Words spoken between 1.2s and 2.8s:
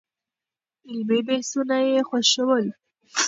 بحثونه يې خوښول.